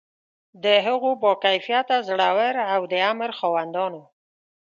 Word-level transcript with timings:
د 0.63 0.65
هغو 0.85 1.11
با 1.21 1.31
کفایته، 1.43 1.95
زړه 2.09 2.29
ور 2.37 2.55
او 2.73 2.81
د 2.91 2.93
امر 3.11 3.31
خاوندانو. 3.39 4.03